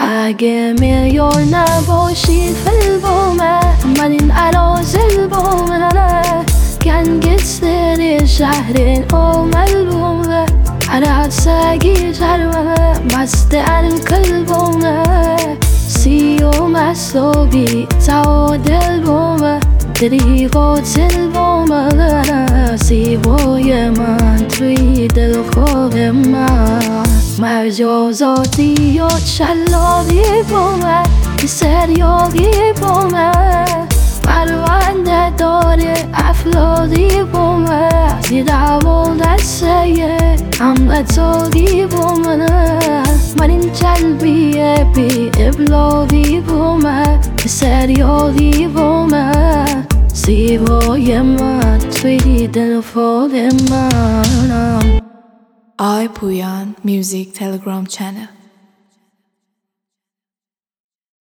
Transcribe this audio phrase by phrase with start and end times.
[0.00, 3.32] اگه میار نباشی فل با
[3.98, 6.22] من این عرازل با منه
[6.84, 10.46] گنگستر شهرین آمل بومه
[10.88, 11.28] هر
[12.12, 12.76] جرمه
[13.18, 14.46] مست الکل
[15.88, 17.88] سی و مصابی
[18.64, 19.60] بی بومه
[20.00, 21.88] دری قاتل بومه
[22.76, 26.77] زیبای من توی دل خواب من
[27.40, 27.82] مجاز
[28.22, 31.02] آزادیات شلاقی با من
[31.36, 32.48] که سریاقی
[32.82, 33.88] با من
[34.24, 42.50] پرونده داره افلادی با من یه دوال دسته حمله تاقی با من
[43.38, 52.80] من این چلبیه بی ابلاغی با من که سریاقی با من زیبای من توی دل
[52.80, 55.07] فال منم
[55.80, 58.37] I Puyan Music Telegram channel.